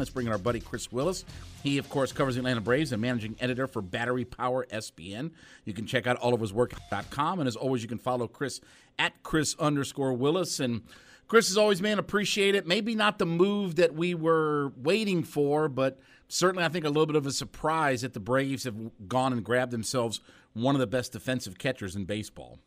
[0.00, 1.24] Let's bring in our buddy Chris Willis.
[1.62, 5.30] He, of course, covers the Atlanta Braves and managing editor for Battery Power SBN.
[5.64, 7.38] You can check out all of his work.com.
[7.38, 8.60] And as always, you can follow Chris
[8.98, 10.58] at Chris underscore Willis.
[10.58, 10.82] And
[11.28, 12.66] Chris, as always, man, appreciate it.
[12.66, 17.06] Maybe not the move that we were waiting for, but certainly I think a little
[17.06, 20.20] bit of a surprise that the Braves have gone and grabbed themselves
[20.54, 22.58] one of the best defensive catchers in baseball.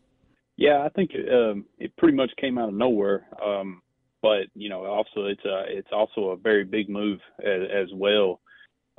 [0.55, 3.25] Yeah, I think um, it pretty much came out of nowhere.
[3.43, 3.81] Um,
[4.23, 8.39] but you know, also it's a it's also a very big move as, as well.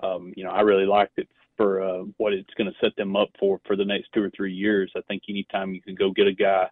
[0.03, 3.16] Um, you know, I really liked it for uh, what it's going to set them
[3.16, 4.92] up for for the next two or three years.
[4.94, 6.69] I think anytime you can go get a guy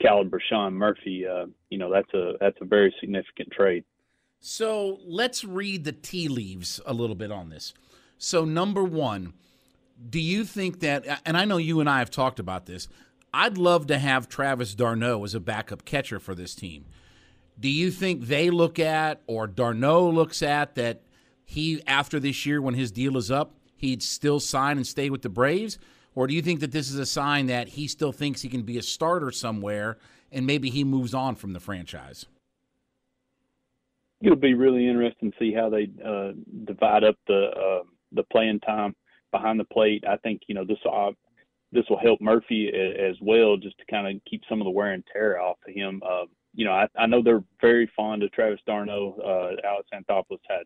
[0.00, 3.84] caliber Sean Murphy, uh, you know, that's a that's a very significant trade.
[4.40, 7.72] So let's read the tea leaves a little bit on this.
[8.18, 9.32] So number one,
[10.10, 11.22] do you think that?
[11.24, 12.88] And I know you and I have talked about this.
[13.32, 16.84] I'd love to have Travis d'Arnaud as a backup catcher for this team.
[17.58, 21.02] Do you think they look at or d'Arnaud looks at that
[21.44, 25.22] he after this year when his deal is up, he'd still sign and stay with
[25.22, 25.78] the Braves?
[26.14, 28.62] Or do you think that this is a sign that he still thinks he can
[28.62, 29.98] be a starter somewhere
[30.32, 32.26] and maybe he moves on from the franchise?
[34.22, 36.32] It'll be really interesting to see how they uh,
[36.64, 38.94] divide up the uh, the playing time
[39.30, 40.04] behind the plate.
[40.08, 41.12] I think you know this will
[41.70, 44.92] this will help Murphy as well, just to kind of keep some of the wear
[44.92, 46.02] and tear off of him.
[46.04, 46.24] Uh,
[46.56, 49.20] you know, I, I know they're very fond of Travis d'Arnaud.
[49.24, 50.64] Uh, Alex Anthopoulos had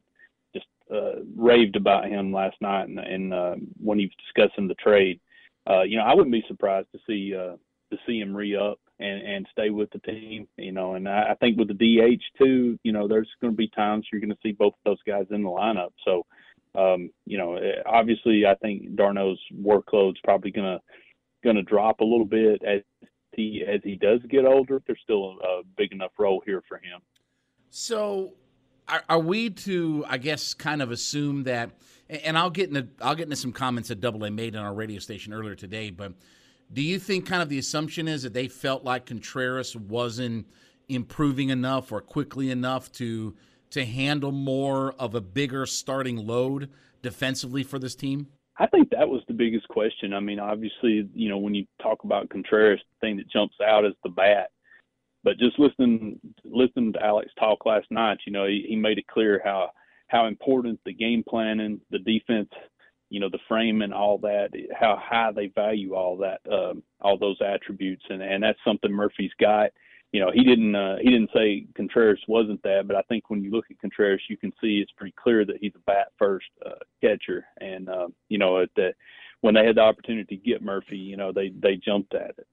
[0.54, 4.74] just uh, raved about him last night, and, and uh, when he was discussing the
[4.74, 5.20] trade,
[5.68, 7.56] uh, you know, I wouldn't be surprised to see uh,
[7.92, 10.48] to see him re up and and stay with the team.
[10.56, 13.56] You know, and I, I think with the DH too, you know, there's going to
[13.56, 15.90] be times you're going to see both of those guys in the lineup.
[16.04, 16.24] So
[16.74, 20.80] um, you know, eh, obviously, I think d'Arnaud's workload's probably gonna
[21.42, 22.82] gonna drop a little bit as
[23.32, 24.82] he as he does get older.
[24.86, 27.00] There's still a, a big enough role here for him.
[27.70, 28.34] So,
[28.88, 31.70] are, are, we to, I guess, kind of assume that?
[32.08, 34.74] And I'll get into I'll get into some comments that Double A made on our
[34.74, 35.90] radio station earlier today.
[35.90, 36.14] But
[36.72, 40.46] do you think kind of the assumption is that they felt like Contreras wasn't
[40.88, 43.36] improving enough or quickly enough to
[43.70, 46.70] to handle more of a bigger starting load
[47.02, 48.26] defensively for this team?
[48.60, 50.12] I think that was the biggest question.
[50.12, 53.86] I mean, obviously, you know, when you talk about Contreras, the thing that jumps out
[53.86, 54.50] is the bat.
[55.24, 59.06] But just listening listening to Alex talk last night, you know, he, he made it
[59.06, 59.70] clear how
[60.08, 62.50] how important the game planning, the defense,
[63.08, 67.16] you know, the frame and all that, how high they value all that, um, all
[67.16, 69.70] those attributes, and and that's something Murphy's got
[70.12, 73.42] you know, he didn't uh, he didn't say Contreras wasn't that, but I think when
[73.44, 76.46] you look at Contreras, you can see it's pretty clear that he's a bat first
[76.66, 78.92] uh, catcher, and uh, you know, at the,
[79.40, 82.46] when they had the opportunity to get Murphy, you know, they they jumped at it.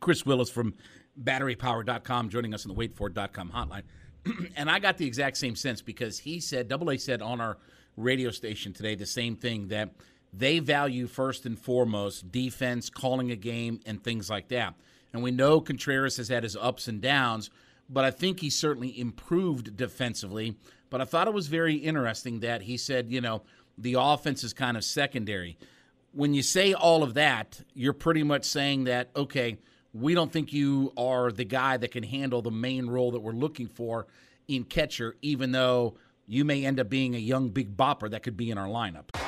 [0.00, 0.74] Chris Willis from
[1.22, 3.82] BatteryPower.com joining us on the WadeFord.com hotline,
[4.56, 7.58] and I got the exact same sense because he said, Double A said on our
[7.96, 9.90] radio station today the same thing that
[10.32, 14.74] they value first and foremost defense, calling a game, and things like that.
[15.12, 17.50] And we know Contreras has had his ups and downs,
[17.88, 20.56] but I think he certainly improved defensively.
[20.90, 23.42] But I thought it was very interesting that he said, you know,
[23.76, 25.56] the offense is kind of secondary.
[26.12, 29.58] When you say all of that, you're pretty much saying that, okay,
[29.92, 33.32] we don't think you are the guy that can handle the main role that we're
[33.32, 34.06] looking for
[34.48, 35.96] in catcher, even though
[36.26, 39.27] you may end up being a young big bopper that could be in our lineup.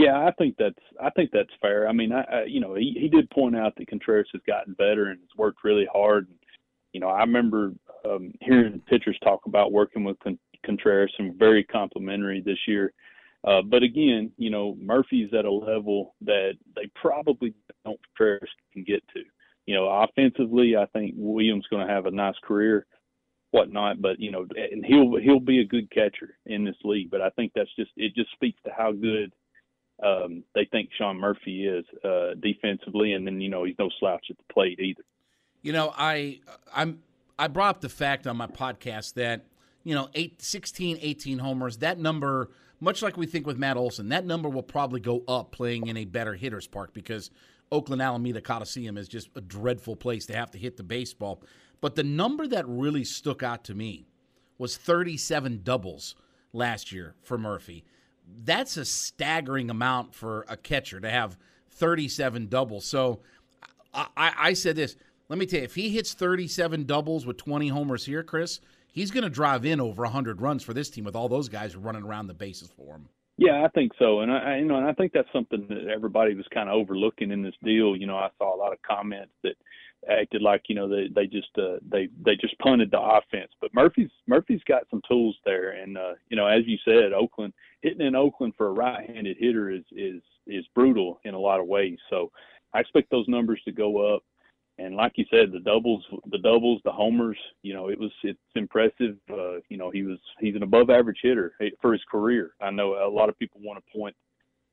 [0.00, 1.86] Yeah, I think that's I think that's fair.
[1.86, 4.72] I mean, I, I you know he, he did point out that Contreras has gotten
[4.72, 6.26] better and has worked really hard.
[6.26, 6.38] And,
[6.94, 7.72] you know, I remember
[8.06, 12.94] um, hearing pitchers talk about working with Con- Contreras and very complimentary this year.
[13.46, 17.52] Uh, but again, you know, Murphy's at a level that they probably
[17.84, 19.20] don't Contreras can get to.
[19.66, 22.86] You know, offensively, I think Williams going to have a nice career,
[23.50, 24.00] whatnot.
[24.00, 27.10] But you know, and he'll he'll be a good catcher in this league.
[27.10, 29.30] But I think that's just it just speaks to how good
[30.02, 34.26] um, they think Sean Murphy is uh, defensively, and then you know he's no slouch
[34.30, 35.04] at the plate either.
[35.62, 36.40] You know, I
[36.74, 37.02] I'm
[37.38, 39.44] I brought up the fact on my podcast that
[39.84, 41.78] you know, eight, 16, 18 homers.
[41.78, 42.50] That number,
[42.80, 45.96] much like we think with Matt Olson, that number will probably go up playing in
[45.96, 47.30] a better hitter's park because
[47.72, 51.42] Oakland Alameda Coliseum is just a dreadful place to have to hit the baseball.
[51.80, 54.06] But the number that really stuck out to me
[54.58, 56.14] was 37 doubles
[56.52, 57.84] last year for Murphy.
[58.44, 61.36] That's a staggering amount for a catcher to have
[61.70, 62.84] 37 doubles.
[62.84, 63.20] So
[63.94, 64.96] I, I said this.
[65.28, 68.60] Let me tell you, if he hits 37 doubles with 20 homers here, Chris,
[68.92, 71.76] he's going to drive in over 100 runs for this team with all those guys
[71.76, 73.08] running around the bases for him.
[73.36, 76.34] Yeah, I think so, and I, you know, and I think that's something that everybody
[76.34, 77.96] was kind of overlooking in this deal.
[77.96, 79.54] You know, I saw a lot of comments that
[80.08, 83.74] acted like you know they they just uh, they they just punted the offense, but
[83.74, 87.52] Murphy's Murphy's got some tools there, and uh, you know, as you said, Oakland
[87.82, 91.66] hitting in Oakland for a right-handed hitter is is is brutal in a lot of
[91.66, 91.98] ways.
[92.08, 92.30] So
[92.72, 94.22] I expect those numbers to go up
[94.80, 98.38] and like you said, the doubles, the doubles, the homers, you know, it was it's
[98.54, 99.16] impressive.
[99.30, 101.52] Uh, you know, he was he's an above average hitter
[101.82, 102.52] for his career.
[102.62, 104.16] I know a lot of people want to point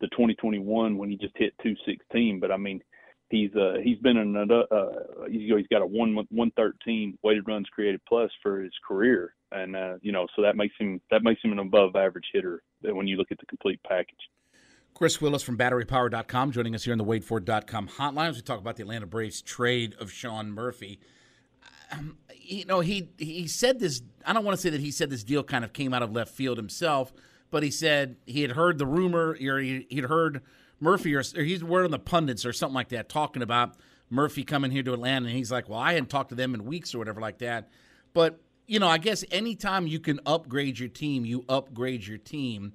[0.01, 2.81] to 2021 when he just hit 216, but I mean,
[3.29, 7.67] he's uh he's been in a uh he's, he's got a one 113 weighted runs
[7.69, 11.41] created plus for his career, and uh, you know, so that makes him that makes
[11.43, 14.19] him an above average hitter when you look at the complete package.
[14.93, 18.77] Chris Willis from BatteryPower.com joining us here on the WadeFord.com hotline as we talk about
[18.77, 20.99] the Atlanta Braves trade of Sean Murphy.
[21.91, 24.01] Um, you know, he he said this.
[24.25, 26.11] I don't want to say that he said this deal kind of came out of
[26.11, 27.13] left field himself,
[27.51, 30.41] but he said he had heard the rumor, or he, he, would heard
[30.79, 33.75] Murphy, or, or he's word on the pundits or something like that, talking about
[34.09, 36.65] Murphy coming here to Atlanta, and he's like, "Well, I hadn't talked to them in
[36.65, 37.69] weeks or whatever like that."
[38.13, 42.73] But you know, I guess anytime you can upgrade your team, you upgrade your team.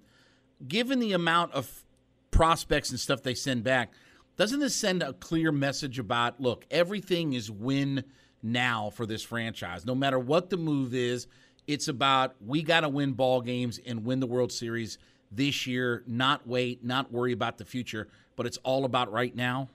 [0.67, 1.85] Given the amount of
[2.31, 3.93] prospects and stuff they send back,
[4.37, 8.05] doesn't this send a clear message about look, everything is win
[8.43, 9.87] now for this franchise.
[9.87, 11.27] No matter what the move is,
[11.67, 14.99] it's about we got to win ball games and win the World Series
[15.35, 19.69] this year, not wait, not worry about the future, but it's all about right now.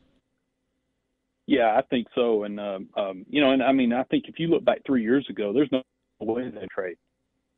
[1.47, 2.43] Yeah, I think so.
[2.43, 5.01] And um, um, you know, and I mean, I think if you look back three
[5.01, 5.81] years ago, there's no
[6.19, 6.97] way they trade.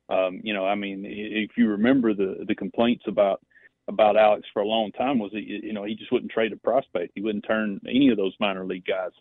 [0.09, 3.41] Um, you know, I mean, if you remember the the complaints about
[3.87, 6.57] about Alex for a long time was he, you know, he just wouldn't trade a
[6.57, 7.13] prospect.
[7.15, 9.11] He wouldn't turn any of those minor league guys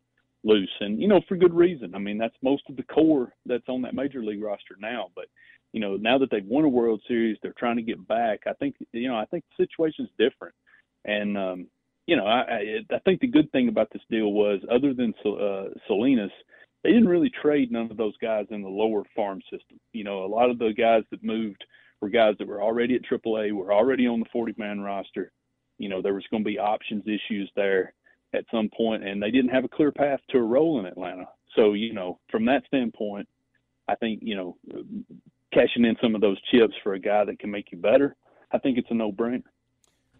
[0.44, 1.94] loose, and you know, for good reason.
[1.94, 5.08] I mean, that's most of the core that's on that major league roster now.
[5.16, 5.26] But
[5.72, 8.40] you know, now that they've won a World Series, they're trying to get back.
[8.46, 10.54] I think you know, I think the situation's different,
[11.04, 11.66] and um,
[12.06, 15.64] you know, I, I think the good thing about this deal was, other than uh,
[15.86, 16.30] Salinas,
[16.82, 19.78] they didn't really trade none of those guys in the lower farm system.
[19.92, 21.62] You know, a lot of the guys that moved
[22.00, 25.32] were guys that were already at AAA, were already on the 40 man roster.
[25.76, 27.92] You know, there was going to be options issues there
[28.34, 31.28] at some point, and they didn't have a clear path to a role in Atlanta.
[31.56, 33.28] So, you know, from that standpoint,
[33.88, 34.56] I think, you know,
[35.52, 38.16] cashing in some of those chips for a guy that can make you better,
[38.52, 39.42] I think it's a no brainer.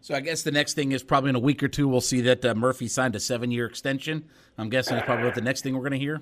[0.01, 2.21] So I guess the next thing is probably in a week or two we'll see
[2.21, 4.25] that uh, Murphy signed a seven-year extension.
[4.57, 6.21] I'm guessing that's probably what the next thing we're going to hear.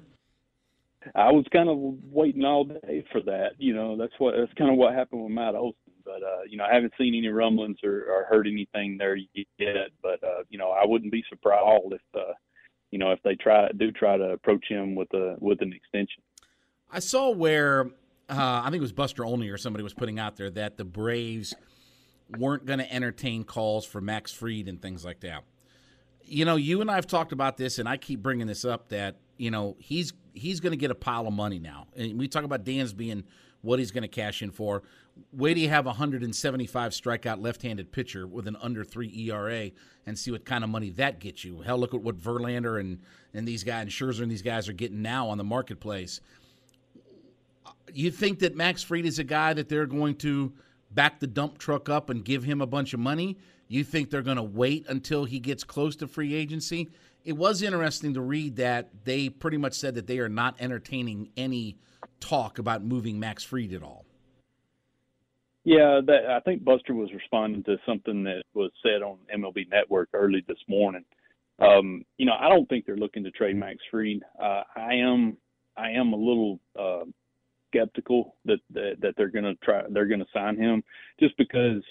[1.16, 1.78] I was kind of
[2.12, 3.52] waiting all day for that.
[3.58, 5.78] You know, that's what that's kind of what happened with Matt Olson.
[6.04, 9.90] But uh, you know, I haven't seen any rumblings or, or heard anything there yet.
[10.02, 12.34] But uh, you know, I wouldn't be surprised if uh,
[12.92, 16.24] you know if they try do try to approach him with a with an extension.
[16.92, 17.92] I saw where
[18.30, 20.84] uh, I think it was Buster Olney or somebody was putting out there that the
[20.84, 21.54] Braves
[22.38, 25.44] weren't going to entertain calls for Max Fried and things like that.
[26.24, 28.90] You know, you and I have talked about this, and I keep bringing this up
[28.90, 31.88] that you know he's he's going to get a pile of money now.
[31.96, 33.24] And we talk about Dan's being
[33.62, 34.84] what he's going to cash in for.
[35.32, 39.72] Wait till you have a 175 strikeout left-handed pitcher with an under three ERA
[40.06, 41.62] and see what kind of money that gets you.
[41.62, 43.00] Hell, look at what Verlander and
[43.34, 46.20] and these guys and Scherzer and these guys are getting now on the marketplace.
[47.94, 50.54] You think that Max Fried is a guy that they're going to
[50.92, 53.38] back the dump truck up and give him a bunch of money?
[53.68, 56.90] You think they're going to wait until he gets close to free agency
[57.28, 61.28] it was interesting to read that they pretty much said that they are not entertaining
[61.36, 61.78] any
[62.22, 64.06] talk about moving Max Fried at all.
[65.66, 70.08] Yeah, that, I think Buster was responding to something that was said on MLB Network
[70.14, 71.04] early this morning.
[71.60, 74.24] Um, you know, I don't think they're looking to trade Max Fried.
[74.42, 75.36] Uh, I am,
[75.76, 77.04] I am a little uh,
[77.68, 80.84] skeptical that, that that they're going to try, they're going to sign him,
[81.20, 81.84] just because,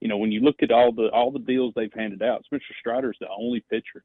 [0.00, 2.64] you know, when you look at all the all the deals they've handed out, Spencer
[2.80, 4.04] Strider's the only pitcher,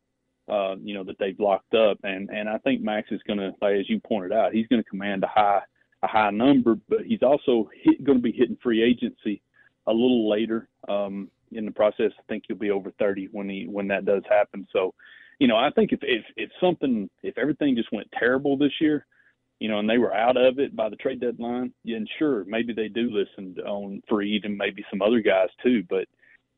[0.50, 3.54] uh, you know, that they've locked up, and and I think Max is going to,
[3.62, 5.62] like as you pointed out, he's going to command a high
[6.04, 7.70] a high number, but he's also
[8.04, 9.42] going to be hitting free agency
[9.88, 12.12] a little later um, in the process.
[12.18, 14.68] I think he'll be over 30 when he when that does happen.
[14.72, 14.94] So,
[15.40, 19.06] you know, I think if if if something if everything just went terrible this year,
[19.62, 22.74] you know, and they were out of it by the trade deadline, and sure, maybe
[22.74, 25.84] they do listen on Fried and maybe some other guys too.
[25.88, 26.08] But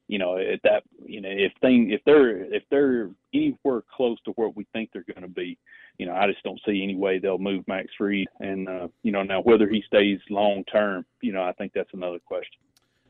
[0.07, 4.31] you know, at that, you know, if thing if they're if they're anywhere close to
[4.31, 5.57] where we think they're going to be,
[5.97, 8.27] you know, I just don't see any way they'll move Max Fried.
[8.39, 11.93] And uh, you know, now whether he stays long term, you know, I think that's
[11.93, 12.61] another question.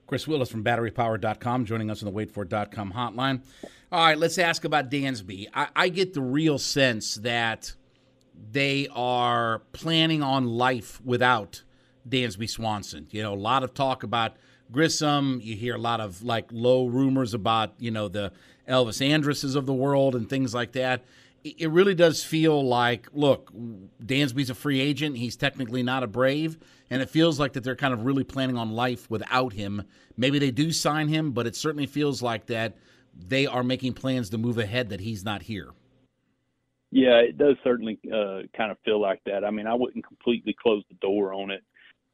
[0.07, 3.41] Chris Willis from BatteryPower.com joining us on the WadeFord.com hotline.
[3.91, 5.50] All right, let's ask about Dansby.
[5.53, 7.73] I, I get the real sense that
[8.51, 11.63] they are planning on life without
[12.07, 13.07] Dansby Swanson.
[13.11, 14.35] You know, a lot of talk about
[14.71, 15.39] Grissom.
[15.41, 18.31] You hear a lot of like low rumors about you know the
[18.67, 21.03] Elvis Andruses of the world and things like that.
[21.43, 23.51] It really does feel like, look,
[24.01, 25.17] Dansby's a free agent.
[25.17, 26.57] He's technically not a Brave,
[26.89, 29.83] and it feels like that they're kind of really planning on life without him.
[30.15, 32.77] Maybe they do sign him, but it certainly feels like that
[33.13, 35.71] they are making plans to move ahead that he's not here.
[36.93, 39.43] Yeah, it does certainly uh, kind of feel like that.
[39.43, 41.63] I mean, I wouldn't completely close the door on it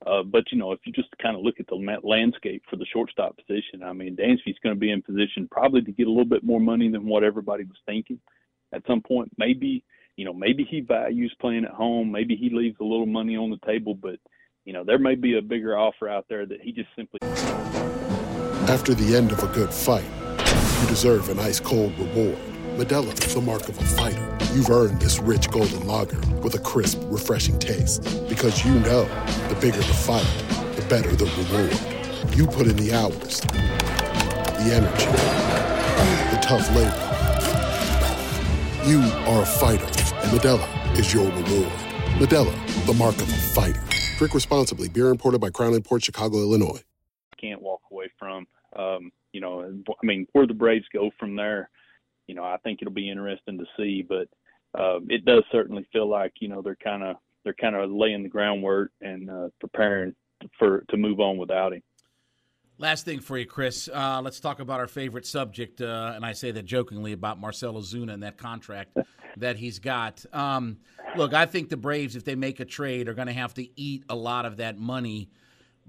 [0.07, 2.85] uh, but you know, if you just kind of look at the landscape for the
[2.85, 6.25] shortstop position, I mean, Dansby's going to be in position probably to get a little
[6.25, 8.19] bit more money than what everybody was thinking.
[8.71, 9.83] At some point, maybe
[10.15, 12.11] you know, maybe he values playing at home.
[12.11, 14.19] Maybe he leaves a little money on the table, but
[14.65, 17.19] you know, there may be a bigger offer out there that he just simply.
[18.69, 20.05] After the end of a good fight,
[20.81, 22.48] you deserve an ice cold reward.
[22.79, 24.37] Modelo is the mark of a fighter.
[24.53, 28.01] You've earned this rich golden lager with a crisp, refreshing taste.
[28.29, 29.03] Because you know
[29.49, 30.25] the bigger the fight,
[30.77, 32.37] the better the reward.
[32.37, 35.07] You put in the hours, the energy,
[36.31, 36.95] the tough labor.
[38.89, 41.73] You are a fighter, and Modelo is your reward.
[42.15, 43.83] Modelo, the mark of a fighter.
[44.17, 44.87] Drink responsibly.
[44.87, 46.81] Beer imported by Crown Port Chicago, Illinois.
[47.41, 48.47] Can't walk away from.
[48.73, 51.69] Um, you know, I mean, where the Braves go from there
[52.29, 54.05] you know, I think it'll be interesting to see.
[54.07, 54.27] But
[54.79, 58.21] uh, it does certainly feel like you know they're kind of they're kind of laying
[58.21, 60.13] the groundwork and uh, preparing
[60.59, 61.81] for to move on without him.
[62.77, 63.89] Last thing for you, Chris.
[63.91, 67.73] Uh, let's talk about our favorite subject, uh, and I say that jokingly about Marcell
[67.73, 68.95] Ozuna and that contract
[69.37, 70.23] that he's got.
[70.31, 70.77] Um,
[71.17, 73.67] look, I think the Braves, if they make a trade, are going to have to
[73.77, 75.29] eat a lot of that money.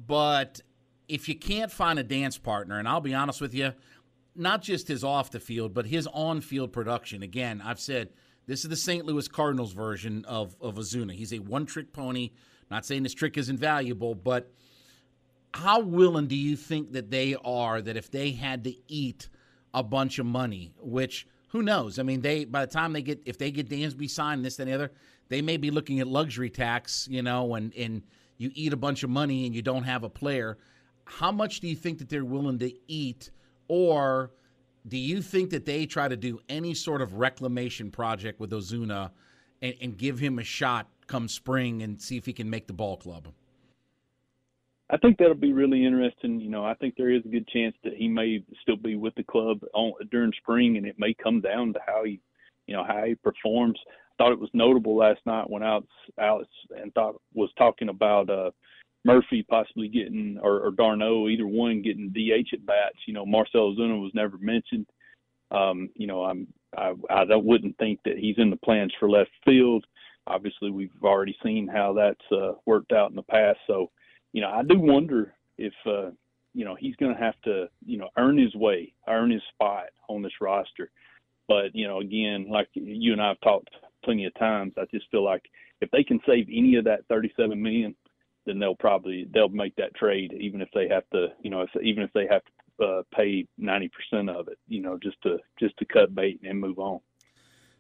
[0.05, 0.63] But
[1.07, 3.73] if you can't find a dance partner, and I'll be honest with you,
[4.35, 7.23] not just his off the field, but his on field production.
[7.23, 8.11] Again, I've said
[8.47, 9.05] this is the St.
[9.05, 11.13] Louis Cardinals version of, of Ozuna.
[11.13, 12.31] He's a one trick pony.
[12.71, 14.53] Not saying this trick is invaluable, but
[15.53, 19.29] how willing do you think that they are that if they had to eat
[19.75, 21.99] a bunch of money, which who knows?
[21.99, 24.69] I mean, they by the time they get if they get Dansby signed, this and
[24.69, 24.93] the other,
[25.29, 28.03] they may be looking at luxury tax, you know, and and
[28.39, 30.59] you eat a bunch of money and you don't have a player.
[31.05, 33.31] How much do you think that they're willing to eat?
[33.73, 34.33] Or
[34.89, 39.13] do you think that they try to do any sort of reclamation project with Ozuna
[39.63, 42.73] and, and give him a shot come spring and see if he can make the
[42.73, 43.29] ball club?
[44.91, 46.41] I think that'll be really interesting.
[46.41, 49.15] You know, I think there is a good chance that he may still be with
[49.15, 52.19] the club on, during spring, and it may come down to how he,
[52.67, 53.79] you know, how he performs.
[53.87, 55.87] I thought it was notable last night when Alex,
[56.19, 58.51] Alex and thought was talking about uh,
[59.05, 62.99] Murphy possibly getting or, or d'Arnaud, either one getting DH at bats.
[63.07, 64.87] You know, Marcell Ozuna was never mentioned.
[65.51, 69.31] Um, you know, I'm I, I wouldn't think that he's in the plans for left
[69.45, 69.85] field.
[70.27, 73.59] Obviously, we've already seen how that's uh, worked out in the past.
[73.67, 73.91] So,
[74.33, 76.11] you know, I do wonder if uh,
[76.55, 79.87] you know he's going to have to you know earn his way, earn his spot
[80.09, 80.91] on this roster.
[81.49, 83.71] But you know, again, like you and I have talked
[84.05, 85.43] plenty of times, I just feel like
[85.81, 87.95] if they can save any of that 37 million
[88.47, 91.71] then they'll probably they'll make that trade even if they have to you know if,
[91.83, 92.51] even if they have to
[92.85, 93.91] uh, pay 90%
[94.31, 97.01] of it you know just to just to cut bait and move on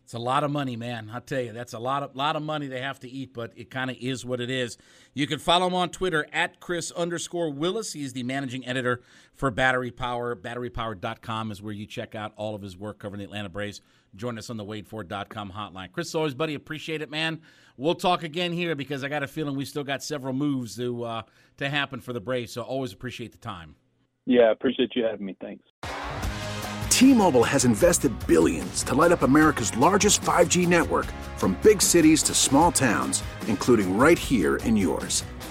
[0.04, 1.08] It's a lot of money, man.
[1.12, 3.52] I'll tell you, that's a lot of lot of money they have to eat, but
[3.54, 4.76] it kind of is what it is.
[5.14, 7.92] You can follow him on Twitter at Chris underscore Willis.
[7.92, 9.02] He's the managing editor
[9.34, 10.34] for Battery Power.
[10.34, 13.82] BatteryPower.com is where you check out all of his work covering the Atlanta Braves.
[14.16, 15.92] Join us on the WadeFord.com hotline.
[15.92, 17.40] Chris, always, buddy, appreciate it, man.
[17.76, 21.04] We'll talk again here because I got a feeling we still got several moves to
[21.04, 21.22] uh,
[21.58, 22.52] to happen for the Braves.
[22.52, 23.76] So always appreciate the time.
[24.26, 25.36] Yeah, appreciate you having me.
[25.40, 25.64] Thanks.
[26.90, 31.06] T-Mobile has invested billions to light up America's largest 5G network
[31.38, 35.24] from big cities to small towns, including right here in yours.